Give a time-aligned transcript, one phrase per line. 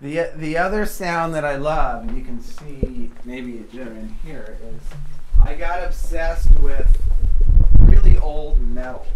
[0.00, 4.58] The the other sound that I love, and you can see maybe they're in here,
[4.62, 4.82] is
[5.42, 7.00] I got obsessed with
[7.80, 9.06] really old metal.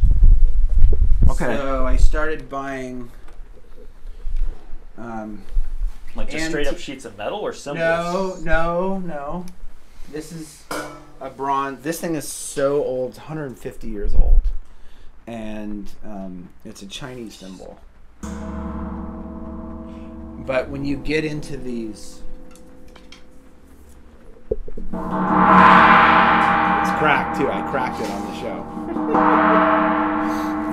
[1.28, 1.44] Okay.
[1.56, 3.10] So I started buying.
[4.96, 5.42] Um,
[6.14, 8.42] Like just straight up sheets of metal or cymbals?
[8.42, 8.98] no, no.
[8.98, 9.46] No.
[10.10, 10.64] This is
[11.20, 11.82] a bronze.
[11.82, 13.10] This thing is so old.
[13.10, 14.40] It's 150 years old,
[15.26, 17.78] and um, it's a Chinese cymbal.
[20.50, 22.22] But when you get into these,
[24.74, 24.90] it's
[26.98, 27.48] cracked too.
[27.48, 28.66] I cracked it on the show.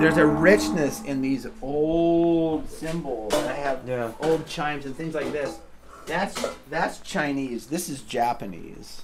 [0.00, 3.32] There's a richness in these old cymbals.
[3.34, 4.10] I have Yeah.
[4.18, 5.60] old chimes and things like this.
[6.06, 7.68] That's that's Chinese.
[7.68, 9.02] This is Japanese.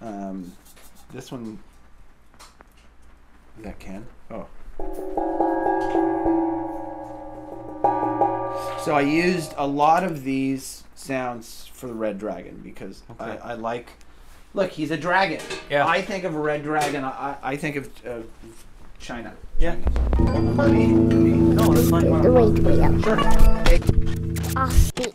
[0.00, 0.52] Um,
[1.12, 1.58] this one.
[3.58, 4.06] Is that Ken?
[4.30, 4.46] Oh.
[8.84, 13.24] So I used a lot of these sounds for the red dragon because Okay.
[13.38, 13.88] I, I like.
[14.52, 15.40] Look, he's a dragon.
[15.70, 15.86] Yeah.
[15.86, 17.02] I think of a red dragon.
[17.02, 18.18] I, I think of uh,
[18.98, 19.32] China.
[19.58, 19.76] Yeah.
[20.16, 20.56] Chinese.
[20.56, 22.10] Let me- let me- No, that's fine.
[22.10, 23.04] Wait, wait, wait.
[23.04, 24.54] Sure.
[24.56, 25.14] I'll speak.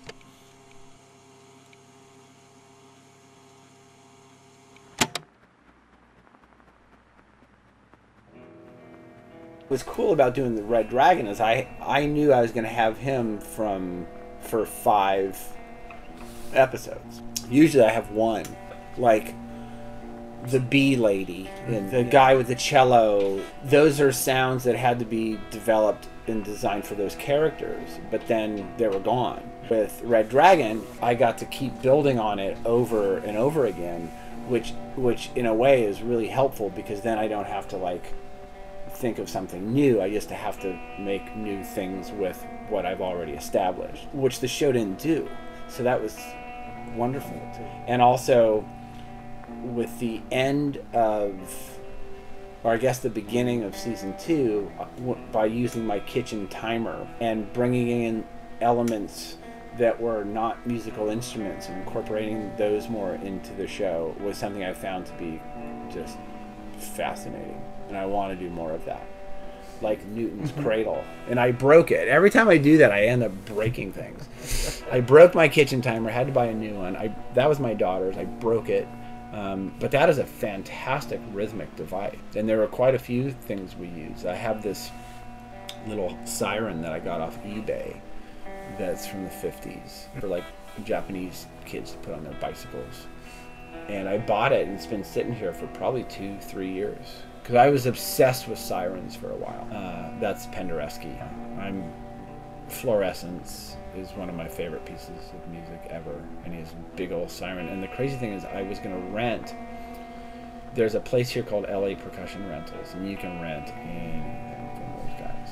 [9.70, 12.72] What's cool about doing the Red Dragon is I I knew I was going to
[12.72, 14.08] have him from
[14.42, 15.39] for five
[16.53, 17.22] episodes.
[17.52, 18.45] Usually I have one,
[18.97, 19.36] like
[20.47, 23.44] the bee lady and the guy with the cello.
[23.64, 28.73] Those are sounds that had to be developed and designed for those characters, but then
[28.78, 29.47] they were gone.
[29.70, 34.08] With Red Dragon, I got to keep building on it over and over again,
[34.47, 38.16] which which in a way is really helpful because then I don't have to like
[39.00, 40.02] think of something new.
[40.02, 44.72] I just have to make new things with what I've already established, which the show
[44.72, 45.30] didn't do.
[45.67, 46.17] So that was
[46.96, 47.40] wonderful.
[47.88, 48.68] And also,
[49.63, 51.79] with the end of,
[52.63, 57.51] or I guess the beginning of season two, uh, by using my kitchen timer and
[57.53, 58.25] bringing in
[58.62, 59.38] elements
[59.78, 64.74] that were not musical instruments and incorporating those more into the show was something I
[64.74, 65.41] found to be
[65.90, 66.18] just
[66.78, 69.05] fascinating, and I want to do more of that.
[69.81, 72.07] Like Newton's cradle, and I broke it.
[72.07, 74.83] Every time I do that, I end up breaking things.
[74.91, 76.09] I broke my kitchen timer.
[76.09, 76.97] Had to buy a new one.
[76.97, 78.17] I that was my daughter's.
[78.17, 78.88] I broke it,
[79.31, 82.17] um, but that is a fantastic rhythmic device.
[82.35, 84.25] And there are quite a few things we use.
[84.25, 84.91] I have this
[85.88, 88.01] little siren that I got off eBay
[88.77, 90.44] that's from the 50s for like
[90.83, 93.07] Japanese kids to put on their bicycles
[93.89, 97.23] and I bought it, and it's been sitting here for probably two, three years.
[97.50, 99.68] Because I was obsessed with sirens for a while.
[99.74, 101.20] Uh, that's Penderecki.
[101.60, 101.92] I'm
[102.68, 107.12] Fluorescence is one of my favorite pieces of music ever, and he has a big
[107.12, 107.68] old siren.
[107.70, 109.56] And the crazy thing is, I was gonna rent.
[110.76, 115.20] There's a place here called LA Percussion Rentals, and you can rent anything from those
[115.20, 115.50] guys.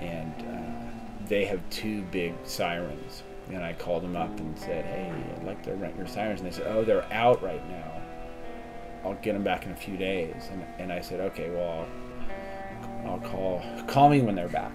[0.00, 3.22] And uh, they have two big sirens.
[3.52, 6.50] And I called them up and said, "Hey, I'd like to rent your sirens." And
[6.50, 8.02] they said, "Oh, they're out right now.
[9.04, 11.86] I'll get them back in a few days." And, and I said, "Okay, well,
[13.04, 14.72] I'll, I'll call call me when they're back."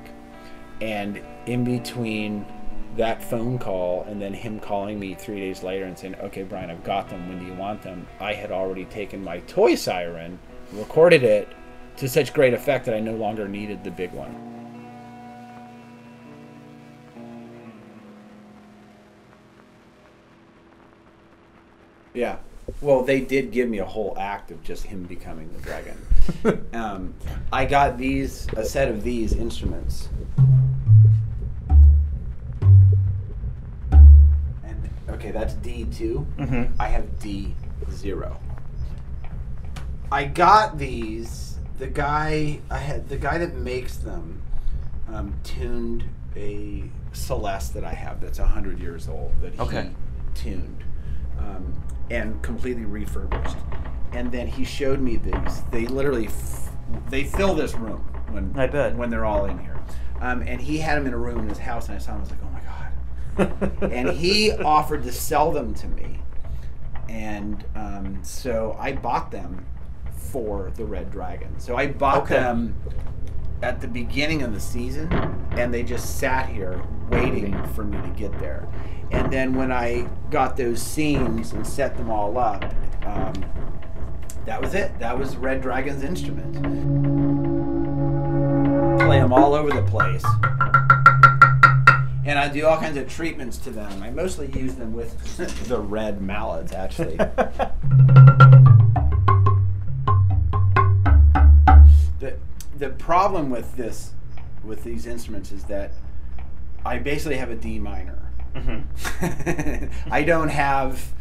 [0.82, 2.46] And in between
[2.98, 6.70] that phone call and then him calling me three days later and saying, "Okay, Brian,
[6.70, 7.28] I've got them.
[7.28, 10.40] When do you want them?" I had already taken my toy siren,
[10.74, 11.48] recorded it
[11.98, 14.53] to such great effect that I no longer needed the big one.
[22.84, 25.98] Well, they did give me a whole act of just him becoming the dragon.
[26.74, 27.14] um,
[27.52, 30.10] I got these a set of these instruments.
[34.64, 36.74] And okay, that's D 2 Mm-hmm.
[36.82, 37.56] I have D
[37.92, 38.38] zero.
[40.12, 41.58] I got these.
[41.80, 44.42] The guy I had the guy that makes them
[45.08, 46.04] um, tuned
[46.36, 46.84] a
[47.14, 49.84] Celeste that I have that's hundred years old that Okay.
[49.84, 50.84] he tuned
[51.44, 51.74] um,
[52.10, 53.58] and completely refurbished.
[54.14, 55.62] And then he showed me these.
[55.72, 56.70] They literally f-
[57.10, 58.00] they fill this room
[58.30, 58.96] when I bet.
[58.96, 59.80] when they're all in here.
[60.22, 62.20] Um, and he had them in a room in his house, and I saw them.
[62.20, 62.72] I was like, oh my god
[63.92, 66.20] and he offered to sell them to me
[67.10, 69.66] and um, so i bought them
[70.12, 72.36] for the red dragon so i bought Okay.
[72.36, 72.76] them
[73.64, 75.12] at the beginning of the season
[75.54, 78.68] and they just sat here waiting for me to get there
[79.14, 82.64] and then when i got those scenes and set them all up
[83.06, 83.34] um,
[84.46, 86.54] that was it that was red dragon's instrument
[89.00, 90.24] play them all over the place
[92.26, 94.02] and I do all kinds of treatments to them.
[94.02, 95.38] I mostly use them with
[95.68, 97.18] the red mallets, actually.
[102.20, 102.38] the
[102.78, 104.14] the problem with this
[104.64, 105.92] with these instruments is that
[106.86, 108.23] I basically have a D minor.
[110.12, 111.12] I don't have,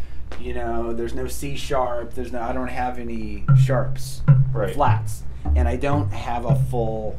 [0.41, 2.15] you know, there's no C sharp.
[2.15, 2.41] There's no.
[2.41, 4.23] I don't have any sharps,
[4.55, 4.75] or Right.
[4.75, 5.23] flats,
[5.57, 7.19] and I don't have a full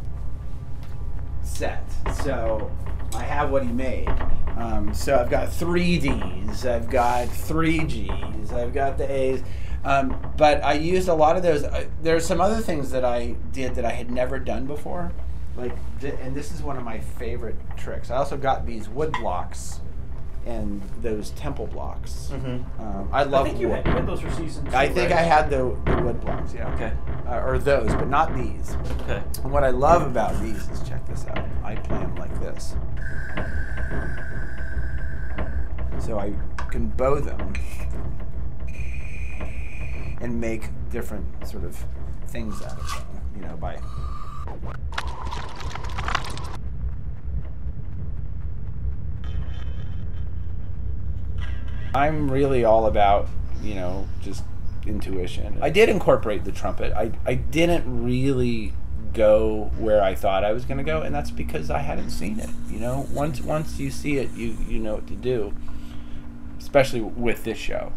[1.43, 1.83] set.
[2.23, 2.71] So
[3.15, 4.09] I have what he made.
[4.57, 9.43] Um, so I've got three Ds, I've got three Gs, I've got the As.
[9.83, 11.63] Um, but I used a lot of those.
[11.63, 15.11] Uh, there are some other things that I did that I had never done before.
[15.57, 18.09] Like, th- and this is one of my favorite tricks.
[18.09, 19.81] I also got these wood blocks
[20.45, 22.29] and those temple blocks.
[22.33, 22.63] Mhm.
[22.79, 23.85] Um, I love I think you wood.
[23.87, 24.75] had those for season two.
[24.75, 25.19] I think right?
[25.19, 26.73] I had the, the wood blocks, yeah.
[26.73, 26.91] Okay.
[27.27, 28.75] Uh, or those, but not these.
[29.03, 29.21] Okay.
[29.43, 31.45] And what I love about these is check this out.
[31.63, 32.75] I play them like this.
[35.99, 36.33] So I
[36.69, 37.53] can bow them
[40.19, 41.85] and make different sort of
[42.27, 43.79] things out of them, you know, by.
[51.93, 53.27] I'm really all about,
[53.61, 54.43] you know, just
[54.85, 55.57] intuition.
[55.61, 56.93] I did incorporate the trumpet.
[56.93, 58.73] I, I didn't really
[59.13, 62.39] go where I thought I was going to go, and that's because I hadn't seen
[62.39, 62.49] it.
[62.69, 65.53] You know, once once you see it, you you know what to do.
[66.57, 67.93] Especially with this show,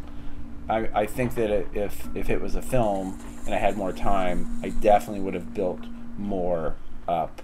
[0.68, 4.60] I, I think that if if it was a film and I had more time,
[4.62, 5.80] I definitely would have built
[6.18, 6.76] more
[7.08, 7.40] up,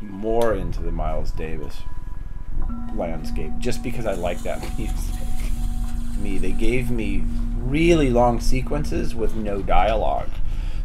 [0.00, 1.82] more into the Miles Davis
[2.94, 5.23] landscape, just because I like that music
[6.24, 6.38] me.
[6.38, 7.22] They gave me
[7.58, 10.30] really long sequences with no dialogue.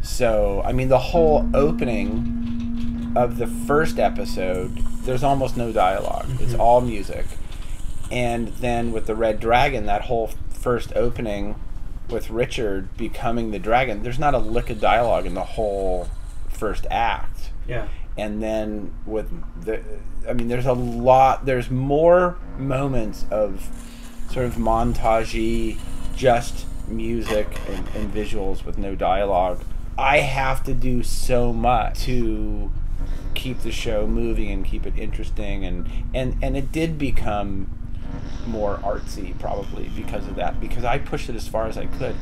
[0.02, 6.52] So, I mean, the whole opening of the first episode, there's almost no dialog It's
[6.52, 6.60] mm-hmm.
[6.60, 7.26] all music.
[8.12, 11.56] And then with the Red Dragon, that whole first opening
[12.08, 16.08] with Richard becoming the dragon, there's not a lick of dialogue in the whole
[16.60, 17.88] first act Yeah.
[18.18, 19.30] and then with
[19.64, 19.80] the
[20.28, 23.66] i mean there's a lot there's more moments of
[24.30, 25.76] sort of montagey
[26.16, 29.62] just music and, and visuals with no dialogue.
[29.98, 32.70] I have to do so much to
[33.34, 37.70] keep the show moving and keep it interesting and and and it did become
[38.46, 42.16] more artsy probably because of that because i pushed it as far as i could.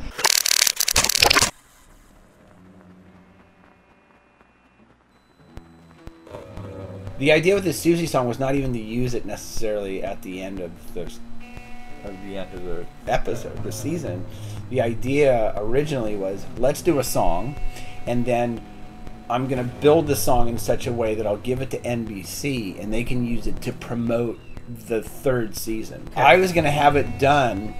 [7.17, 10.41] The idea with the Siouxsie song was not even to use it necessarily at the
[10.41, 11.11] end of the
[12.03, 14.25] of the end of the episode, the season.
[14.69, 17.55] The idea originally was let's do a song,
[18.05, 18.61] and then
[19.29, 22.79] I'm gonna build the song in such a way that I'll give it to NBC,
[22.81, 24.39] and they can use it to promote
[24.87, 26.07] the third season.
[26.15, 27.73] I was gonna have it done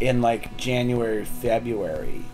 [0.00, 2.24] in like January, February,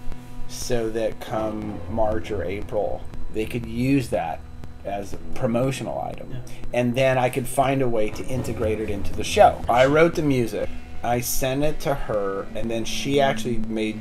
[0.48, 3.02] so that come March or April,
[3.32, 4.40] they could use that
[4.84, 6.36] as a promotional item.
[6.72, 9.60] And then I could find a way to integrate it into the show.
[9.68, 10.68] I wrote the music,
[11.02, 14.00] I sent it to her, and then she actually made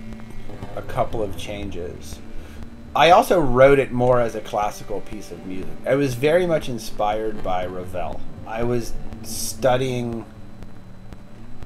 [0.76, 2.20] a couple of changes.
[2.96, 5.72] I also wrote it more as a classical piece of music.
[5.86, 8.22] I was very much inspired by Ravel.
[8.46, 8.94] I was
[9.24, 10.26] studying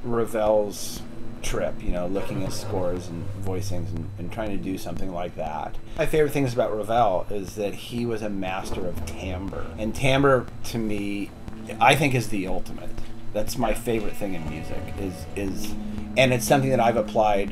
[0.04, 1.02] Ravel's
[1.48, 5.36] trip, you know, looking at scores and voicings and, and trying to do something like
[5.38, 5.78] that.
[5.98, 9.66] My favorite things about Ravel is that he was a master of timbre.
[9.78, 11.32] And timbre, to me,
[11.80, 12.90] I think is the ultimate.
[13.34, 15.74] That's my favorite thing in music is is
[16.18, 17.50] and it's something that I've applied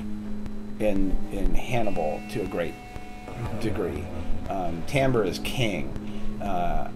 [0.79, 2.73] in in Hannibal to a great
[3.61, 4.03] degree.
[4.49, 5.91] Um, timbre is king.
[6.41, 6.89] Uh,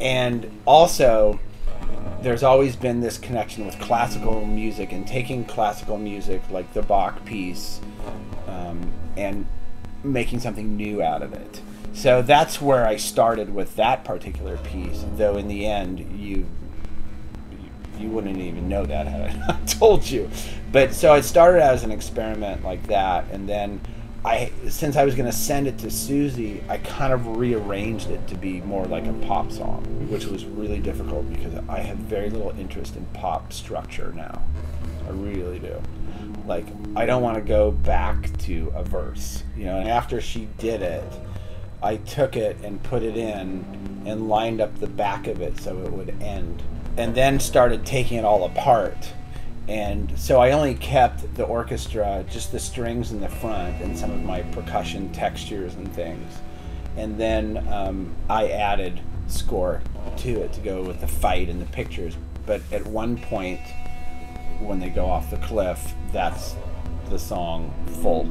[0.00, 1.38] and also
[2.22, 7.24] there's always been this connection with classical music and taking classical music like the Bach
[7.24, 7.80] piece
[8.46, 9.46] um, and
[10.04, 11.60] making something new out of it.
[11.92, 15.04] So that's where I started with that particular piece.
[15.16, 16.46] Though in the end, you
[17.98, 20.30] you wouldn't even know that had I not told you.
[20.72, 23.80] But so I started as an experiment like that, and then
[24.24, 28.24] I, since I was going to send it to Siouxsie, I kind of rearranged it
[28.28, 32.30] to be more like a pop song, which was really difficult because I have very
[32.30, 34.40] little interest in pop structure now.
[35.06, 35.80] I really do.
[36.46, 39.78] Like, I don't want to go back to a verse, you know.
[39.78, 41.04] And after she did it,
[41.82, 45.78] I took it and put it in and lined up the back of it so
[45.82, 46.62] it would end,
[46.96, 49.14] and then started taking it all apart
[49.68, 54.10] and so I only kept the orchestra, just the strings in the front, and some
[54.10, 56.32] of my percussion textures and things.
[56.96, 59.80] And then um, I added score
[60.18, 62.16] to it to go with the fight and the pictures.
[62.44, 63.60] But at one point,
[64.60, 66.56] when they go off the cliff, that's
[67.08, 68.28] the song full.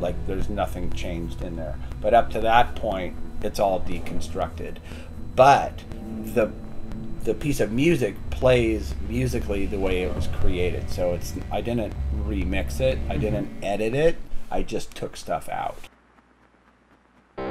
[0.00, 1.78] Like there's nothing changed in there.
[2.00, 4.78] But up to that point, it's all deconstructed.
[5.36, 5.84] But
[6.24, 6.50] the
[7.26, 10.88] the piece of music plays musically the way it was created.
[10.88, 11.92] So it's I didn't
[12.24, 12.98] remix it.
[12.98, 13.20] I mm-hmm.
[13.20, 14.16] didn't edit it.
[14.48, 15.76] I just took stuff out.
[17.36, 17.42] I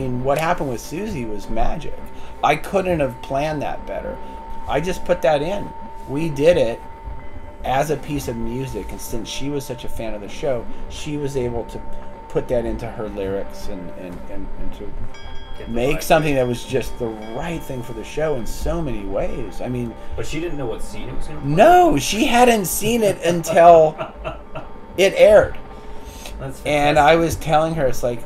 [0.00, 1.94] mean, what happened with Siouxsie was magic.
[2.42, 4.18] I couldn't have planned that better.
[4.66, 5.70] I just put that in.
[6.08, 6.80] We did it
[7.64, 10.66] as a piece of music, and since she was such a fan of the show,
[10.88, 11.80] she was able to
[12.28, 14.90] put that into her lyrics and, and, and, and to
[15.68, 19.60] make something that was just the right thing for the show in so many ways.
[19.60, 22.66] I mean, But she didn't know what scene it was going to no, she hadn't
[22.66, 23.96] seen it until
[24.96, 25.58] it aired.
[26.64, 26.98] And.
[26.98, 28.22] I was telling her, it's like,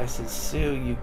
[0.00, 0.94] I said, Sue, you.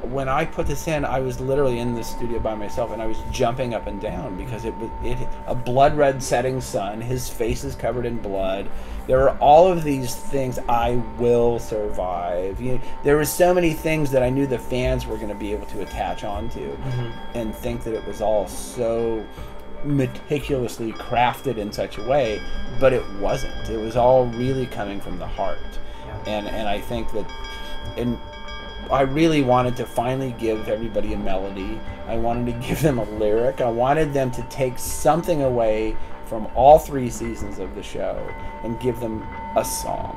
[0.00, 3.06] When I put this in, I was literally in the studio by myself, and I
[3.06, 7.00] was jumping up and down because it was it a blood red setting sun.
[7.00, 8.68] His face is covered in blood.
[9.06, 10.58] There are all of these things.
[10.68, 12.60] I will survive.
[12.60, 15.52] You, there were so many things that I knew the fans were going to be
[15.52, 17.36] able to attach onto, mm-hmm.
[17.36, 19.24] and think that it was all so
[19.84, 22.40] meticulously crafted in such a way,
[22.78, 23.68] but it wasn't.
[23.68, 25.58] It was all really coming from the heart,
[26.26, 27.26] and and I think that,
[27.96, 28.18] and
[28.90, 31.80] I really wanted to finally give everybody a melody.
[32.06, 33.60] I wanted to give them a lyric.
[33.60, 38.26] I wanted them to take something away from all three seasons of the show
[38.62, 39.22] and give them
[39.56, 40.16] a song.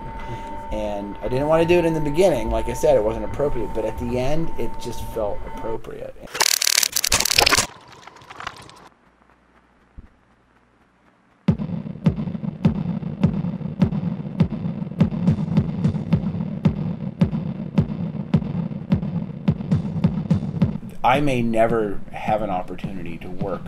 [0.72, 2.50] And I didn't want to do it in the beginning.
[2.50, 3.74] Like I said, it wasn't appropriate.
[3.74, 6.16] But at the end, it just felt appropriate.
[21.04, 23.62] I may never have an opportunity to work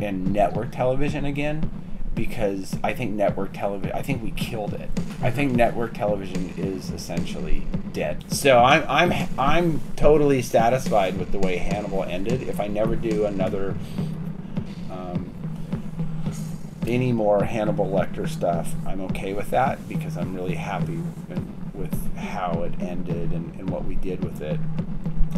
[0.00, 1.70] in network television again
[2.14, 4.90] because I think network television I think we killed it.
[5.22, 8.24] I think network television is essentially dead.
[8.32, 12.42] So I'm I'm I'm totally satisfied with the way Hannibal ended.
[12.42, 13.76] If I never do another
[14.90, 15.32] um,
[16.86, 21.00] any more Hannibal Lecter stuff, I'm okay with that because I'm really happy
[21.72, 24.58] with how it ended and, and what we did with it.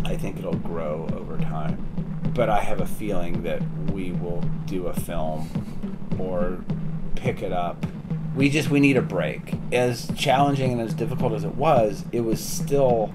[0.05, 1.87] I think it'll grow over time.
[2.35, 3.61] But I have a feeling that
[3.93, 5.49] we will do a film
[6.19, 6.59] or
[7.17, 7.85] pick it up.
[8.37, 9.55] We just we need a break.
[9.73, 13.13] As challenging and as difficult as it was, it was still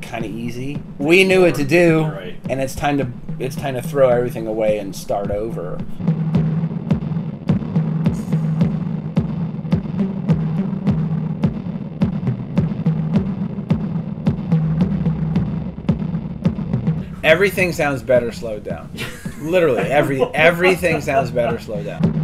[0.00, 0.82] kind of easy.
[0.98, 2.36] We knew what to do, Right.
[2.48, 5.78] and it's time to it's time to throw everything away and start over.
[17.28, 18.88] Everything sounds better slowed down.
[19.38, 22.17] Literally, every everything sounds better slowed down.